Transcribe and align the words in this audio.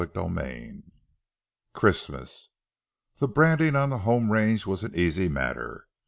CHAPTER 0.03 0.39
IV 0.39 0.81
CHRISTMAS 1.73 2.49
The 3.19 3.27
branding 3.27 3.75
on 3.75 3.91
the 3.91 3.99
home 3.99 4.31
range 4.31 4.65
was 4.65 4.83
an 4.83 4.95
easy 4.95 5.29
matter. 5.29 5.87